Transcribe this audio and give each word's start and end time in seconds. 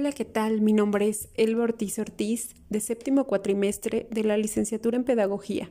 Hola, 0.00 0.12
¿qué 0.12 0.24
tal? 0.24 0.62
Mi 0.62 0.72
nombre 0.72 1.10
es 1.10 1.28
Elba 1.34 1.64
Ortiz 1.64 1.98
Ortiz, 1.98 2.54
de 2.70 2.80
séptimo 2.80 3.26
cuatrimestre 3.26 4.08
de 4.10 4.24
la 4.24 4.38
licenciatura 4.38 4.96
en 4.96 5.04
Pedagogía. 5.04 5.70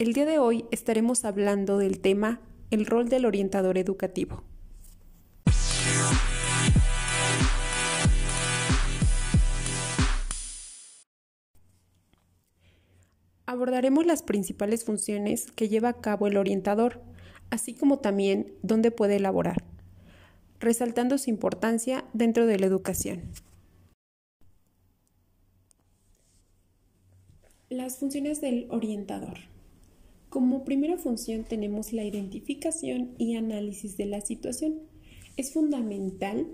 El 0.00 0.12
día 0.12 0.24
de 0.24 0.40
hoy 0.40 0.64
estaremos 0.72 1.24
hablando 1.24 1.78
del 1.78 2.00
tema 2.00 2.40
el 2.72 2.84
rol 2.84 3.08
del 3.08 3.24
orientador 3.24 3.78
educativo. 3.78 4.42
Abordaremos 13.46 14.04
las 14.04 14.24
principales 14.24 14.84
funciones 14.84 15.52
que 15.52 15.68
lleva 15.68 15.90
a 15.90 16.00
cabo 16.00 16.26
el 16.26 16.38
orientador, 16.38 17.02
así 17.50 17.72
como 17.72 18.00
también 18.00 18.52
dónde 18.62 18.90
puede 18.90 19.14
elaborar, 19.14 19.62
resaltando 20.58 21.18
su 21.18 21.30
importancia 21.30 22.04
dentro 22.14 22.46
de 22.46 22.58
la 22.58 22.66
educación. 22.66 23.22
Las 27.74 27.96
funciones 27.96 28.40
del 28.40 28.68
orientador. 28.70 29.34
Como 30.28 30.64
primera 30.64 30.96
función 30.96 31.42
tenemos 31.42 31.92
la 31.92 32.04
identificación 32.04 33.16
y 33.18 33.34
análisis 33.34 33.96
de 33.96 34.06
la 34.06 34.20
situación. 34.20 34.82
Es 35.36 35.52
fundamental 35.52 36.46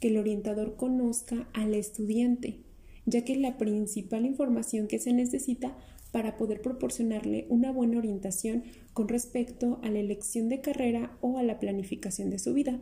que 0.00 0.08
el 0.08 0.16
orientador 0.16 0.76
conozca 0.76 1.46
al 1.52 1.74
estudiante, 1.74 2.60
ya 3.04 3.22
que 3.22 3.34
es 3.34 3.38
la 3.38 3.58
principal 3.58 4.24
información 4.24 4.88
que 4.88 4.98
se 4.98 5.12
necesita 5.12 5.76
para 6.10 6.38
poder 6.38 6.62
proporcionarle 6.62 7.44
una 7.50 7.70
buena 7.70 7.98
orientación 7.98 8.64
con 8.94 9.08
respecto 9.08 9.78
a 9.82 9.90
la 9.90 9.98
elección 9.98 10.48
de 10.48 10.62
carrera 10.62 11.18
o 11.20 11.36
a 11.36 11.42
la 11.42 11.60
planificación 11.60 12.30
de 12.30 12.38
su 12.38 12.54
vida. 12.54 12.80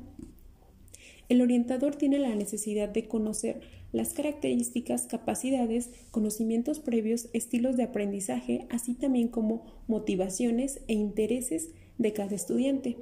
El 1.31 1.43
orientador 1.43 1.95
tiene 1.95 2.19
la 2.19 2.35
necesidad 2.35 2.89
de 2.89 3.07
conocer 3.07 3.61
las 3.93 4.15
características, 4.15 5.07
capacidades, 5.07 5.91
conocimientos 6.11 6.81
previos, 6.81 7.29
estilos 7.33 7.77
de 7.77 7.85
aprendizaje, 7.85 8.67
así 8.69 8.95
también 8.95 9.29
como 9.29 9.65
motivaciones 9.87 10.81
e 10.89 10.95
intereses 10.95 11.71
de 11.99 12.13
cada 12.13 12.35
estudiante. 12.35 12.97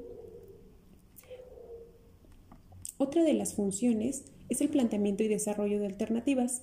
Otra 2.98 3.24
de 3.24 3.32
las 3.32 3.54
funciones 3.54 4.24
es 4.50 4.60
el 4.60 4.68
planteamiento 4.68 5.22
y 5.22 5.28
desarrollo 5.28 5.80
de 5.80 5.86
alternativas. 5.86 6.60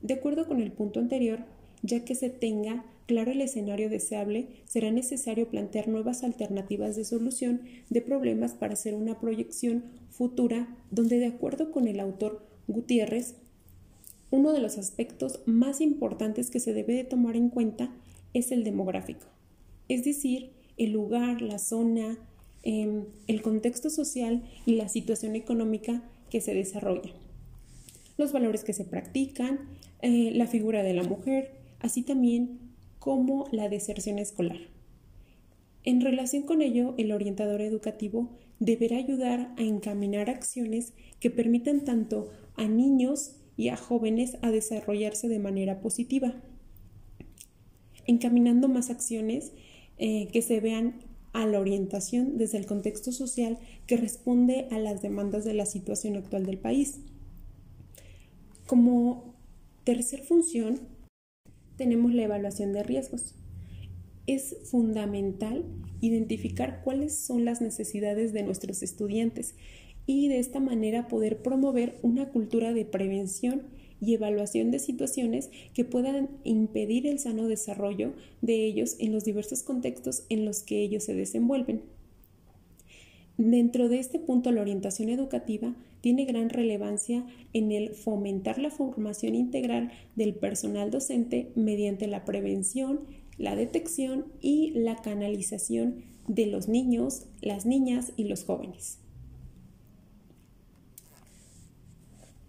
De 0.00 0.14
acuerdo 0.14 0.48
con 0.48 0.62
el 0.62 0.72
punto 0.72 1.00
anterior, 1.00 1.40
ya 1.82 2.02
que 2.06 2.14
se 2.14 2.30
tenga 2.30 2.86
claro 3.12 3.30
el 3.30 3.42
escenario 3.42 3.90
deseable, 3.90 4.48
será 4.64 4.90
necesario 4.90 5.50
plantear 5.50 5.86
nuevas 5.86 6.24
alternativas 6.24 6.96
de 6.96 7.04
solución 7.04 7.60
de 7.90 8.00
problemas 8.00 8.54
para 8.54 8.72
hacer 8.72 8.94
una 8.94 9.20
proyección 9.20 9.84
futura 10.08 10.74
donde, 10.90 11.18
de 11.18 11.26
acuerdo 11.26 11.72
con 11.72 11.88
el 11.88 12.00
autor 12.00 12.42
Gutiérrez, 12.68 13.34
uno 14.30 14.54
de 14.54 14.60
los 14.60 14.78
aspectos 14.78 15.40
más 15.44 15.82
importantes 15.82 16.48
que 16.48 16.58
se 16.58 16.72
debe 16.72 16.94
de 16.94 17.04
tomar 17.04 17.36
en 17.36 17.50
cuenta 17.50 17.94
es 18.32 18.50
el 18.50 18.64
demográfico, 18.64 19.26
es 19.90 20.04
decir, 20.04 20.52
el 20.78 20.92
lugar, 20.92 21.42
la 21.42 21.58
zona, 21.58 22.18
em, 22.62 23.04
el 23.26 23.42
contexto 23.42 23.90
social 23.90 24.42
y 24.64 24.76
la 24.76 24.88
situación 24.88 25.36
económica 25.36 26.02
que 26.30 26.40
se 26.40 26.54
desarrolla, 26.54 27.12
los 28.16 28.32
valores 28.32 28.64
que 28.64 28.72
se 28.72 28.86
practican, 28.86 29.68
eh, 30.00 30.30
la 30.32 30.46
figura 30.46 30.82
de 30.82 30.94
la 30.94 31.02
mujer, 31.02 31.50
así 31.80 32.02
también 32.02 32.61
como 33.02 33.46
la 33.50 33.68
deserción 33.68 34.20
escolar. 34.20 34.60
En 35.82 36.02
relación 36.02 36.44
con 36.44 36.62
ello, 36.62 36.94
el 36.98 37.10
orientador 37.10 37.60
educativo 37.60 38.30
deberá 38.60 38.96
ayudar 38.96 39.52
a 39.58 39.62
encaminar 39.62 40.30
acciones 40.30 40.92
que 41.18 41.28
permitan 41.28 41.84
tanto 41.84 42.30
a 42.54 42.68
niños 42.68 43.40
y 43.56 43.70
a 43.70 43.76
jóvenes 43.76 44.38
a 44.40 44.52
desarrollarse 44.52 45.26
de 45.26 45.40
manera 45.40 45.80
positiva, 45.80 46.40
encaminando 48.06 48.68
más 48.68 48.88
acciones 48.88 49.50
eh, 49.98 50.28
que 50.32 50.40
se 50.40 50.60
vean 50.60 51.00
a 51.32 51.44
la 51.44 51.58
orientación 51.58 52.38
desde 52.38 52.58
el 52.58 52.66
contexto 52.66 53.10
social 53.10 53.58
que 53.88 53.96
responde 53.96 54.68
a 54.70 54.78
las 54.78 55.02
demandas 55.02 55.44
de 55.44 55.54
la 55.54 55.66
situación 55.66 56.14
actual 56.14 56.46
del 56.46 56.58
país. 56.58 57.00
Como 58.68 59.34
tercer 59.82 60.22
función, 60.22 60.91
tenemos 61.76 62.14
la 62.14 62.24
evaluación 62.24 62.72
de 62.72 62.82
riesgos. 62.82 63.34
Es 64.26 64.56
fundamental 64.64 65.64
identificar 66.00 66.82
cuáles 66.84 67.16
son 67.16 67.44
las 67.44 67.60
necesidades 67.60 68.32
de 68.32 68.42
nuestros 68.42 68.82
estudiantes 68.82 69.54
y 70.06 70.28
de 70.28 70.38
esta 70.38 70.60
manera 70.60 71.08
poder 71.08 71.42
promover 71.42 71.98
una 72.02 72.28
cultura 72.28 72.72
de 72.72 72.84
prevención 72.84 73.62
y 74.00 74.14
evaluación 74.14 74.72
de 74.72 74.80
situaciones 74.80 75.50
que 75.74 75.84
puedan 75.84 76.28
impedir 76.42 77.06
el 77.06 77.20
sano 77.20 77.46
desarrollo 77.46 78.14
de 78.40 78.66
ellos 78.66 78.96
en 78.98 79.12
los 79.12 79.24
diversos 79.24 79.62
contextos 79.62 80.24
en 80.28 80.44
los 80.44 80.62
que 80.62 80.82
ellos 80.82 81.04
se 81.04 81.14
desenvuelven. 81.14 81.82
Dentro 83.38 83.88
de 83.88 84.00
este 84.00 84.18
punto, 84.18 84.50
la 84.50 84.60
orientación 84.60 85.08
educativa 85.08 85.74
tiene 86.02 86.26
gran 86.26 86.50
relevancia 86.50 87.24
en 87.54 87.72
el 87.72 87.94
fomentar 87.94 88.58
la 88.58 88.70
formación 88.70 89.34
integral 89.34 89.92
del 90.16 90.34
personal 90.34 90.90
docente 90.90 91.52
mediante 91.54 92.08
la 92.08 92.26
prevención, 92.26 93.00
la 93.38 93.56
detección 93.56 94.26
y 94.40 94.72
la 94.72 94.96
canalización 94.96 96.04
de 96.26 96.46
los 96.46 96.68
niños, 96.68 97.26
las 97.40 97.66
niñas 97.66 98.12
y 98.16 98.24
los 98.24 98.44
jóvenes. 98.44 98.98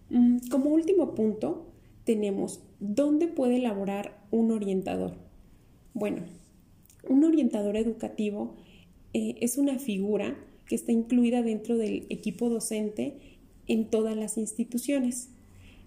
Mm, 0.09 0.39
como 0.49 0.71
último 0.71 1.13
punto, 1.13 1.67
tenemos 2.05 2.59
dónde 2.79 3.27
puede 3.27 3.57
elaborar 3.57 4.19
un 4.31 4.51
orientador. 4.51 5.15
Bueno, 5.93 6.23
un 7.07 7.23
orientador 7.23 7.77
educativo 7.77 8.55
eh, 9.13 9.35
es 9.41 9.59
una 9.59 9.77
figura 9.77 10.35
que 10.65 10.75
está 10.75 10.91
incluida 10.91 11.43
dentro 11.43 11.77
del 11.77 12.07
equipo 12.09 12.49
docente 12.49 13.32
en 13.67 13.89
todas 13.89 14.15
las 14.15 14.37
instituciones, 14.37 15.29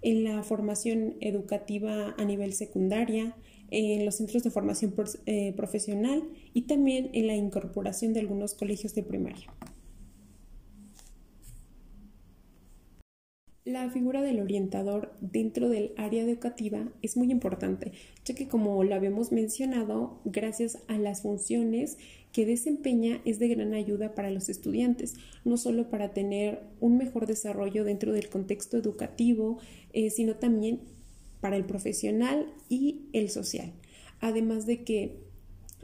en 0.02 0.24
la 0.24 0.42
formación 0.42 1.14
educativa 1.20 2.14
a 2.18 2.24
nivel 2.24 2.52
secundaria, 2.52 3.34
en 3.70 4.04
los 4.04 4.16
centros 4.16 4.42
de 4.42 4.50
formación 4.50 4.94
eh, 5.26 5.52
profesional 5.56 6.22
y 6.54 6.62
también 6.62 7.10
en 7.12 7.26
la 7.26 7.34
incorporación 7.34 8.12
de 8.12 8.20
algunos 8.20 8.54
colegios 8.54 8.94
de 8.94 9.02
primaria. 9.02 9.55
La 13.66 13.90
figura 13.90 14.22
del 14.22 14.38
orientador 14.38 15.12
dentro 15.20 15.68
del 15.68 15.90
área 15.96 16.22
educativa 16.22 16.88
es 17.02 17.16
muy 17.16 17.32
importante, 17.32 17.90
ya 18.24 18.32
que 18.32 18.46
como 18.46 18.84
lo 18.84 18.94
habíamos 18.94 19.32
mencionado, 19.32 20.20
gracias 20.24 20.78
a 20.86 20.96
las 20.98 21.22
funciones 21.22 21.98
que 22.30 22.46
desempeña 22.46 23.20
es 23.24 23.40
de 23.40 23.48
gran 23.48 23.74
ayuda 23.74 24.14
para 24.14 24.30
los 24.30 24.48
estudiantes, 24.48 25.16
no 25.44 25.56
solo 25.56 25.90
para 25.90 26.14
tener 26.14 26.60
un 26.78 26.96
mejor 26.96 27.26
desarrollo 27.26 27.82
dentro 27.82 28.12
del 28.12 28.28
contexto 28.28 28.76
educativo, 28.76 29.58
eh, 29.92 30.10
sino 30.10 30.36
también 30.36 30.82
para 31.40 31.56
el 31.56 31.64
profesional 31.64 32.46
y 32.68 33.06
el 33.12 33.30
social, 33.30 33.72
además 34.20 34.66
de 34.66 34.84
que 34.84 35.16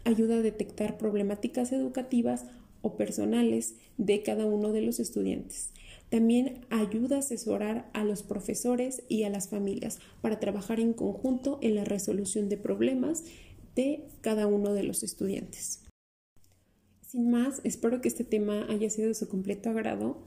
ayuda 0.04 0.36
a 0.36 0.42
detectar 0.42 0.98
problemáticas 0.98 1.72
educativas 1.72 2.46
o 2.80 2.96
personales 2.96 3.74
de 3.98 4.22
cada 4.22 4.46
uno 4.46 4.70
de 4.70 4.82
los 4.82 5.00
estudiantes. 5.00 5.71
También 6.12 6.66
ayuda 6.68 7.16
a 7.16 7.18
asesorar 7.20 7.88
a 7.94 8.04
los 8.04 8.22
profesores 8.22 9.02
y 9.08 9.22
a 9.22 9.30
las 9.30 9.48
familias 9.48 9.98
para 10.20 10.38
trabajar 10.38 10.78
en 10.78 10.92
conjunto 10.92 11.58
en 11.62 11.74
la 11.74 11.84
resolución 11.84 12.50
de 12.50 12.58
problemas 12.58 13.24
de 13.74 14.06
cada 14.20 14.46
uno 14.46 14.74
de 14.74 14.82
los 14.82 15.04
estudiantes. 15.04 15.80
Sin 17.00 17.30
más, 17.30 17.62
espero 17.64 18.02
que 18.02 18.08
este 18.08 18.24
tema 18.24 18.66
haya 18.68 18.90
sido 18.90 19.08
de 19.08 19.14
su 19.14 19.26
completo 19.26 19.70
agrado. 19.70 20.18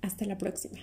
Hasta 0.00 0.24
la 0.24 0.38
próxima. 0.38 0.78